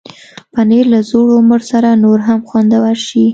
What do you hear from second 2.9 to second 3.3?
شي.